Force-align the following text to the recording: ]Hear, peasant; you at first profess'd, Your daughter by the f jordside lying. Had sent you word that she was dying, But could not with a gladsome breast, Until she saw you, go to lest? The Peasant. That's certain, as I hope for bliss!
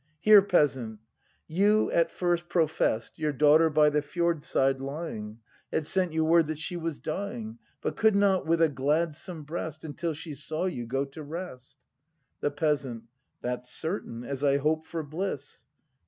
]Hear, 0.21 0.41
peasant; 0.41 0.99
you 1.47 1.91
at 1.91 2.09
first 2.09 2.49
profess'd, 2.49 3.19
Your 3.19 3.31
daughter 3.31 3.69
by 3.69 3.91
the 3.91 3.99
f 3.99 4.11
jordside 4.15 4.79
lying. 4.79 5.37
Had 5.71 5.85
sent 5.85 6.11
you 6.11 6.25
word 6.25 6.47
that 6.47 6.57
she 6.57 6.75
was 6.75 6.97
dying, 6.99 7.59
But 7.83 7.95
could 7.97 8.15
not 8.15 8.47
with 8.47 8.63
a 8.63 8.69
gladsome 8.69 9.43
breast, 9.43 9.83
Until 9.83 10.15
she 10.15 10.33
saw 10.33 10.65
you, 10.65 10.87
go 10.87 11.05
to 11.05 11.23
lest? 11.23 11.77
The 12.39 12.49
Peasant. 12.49 13.03
That's 13.43 13.69
certain, 13.69 14.23
as 14.23 14.43
I 14.43 14.57
hope 14.57 14.87
for 14.87 15.03
bliss! 15.03 15.65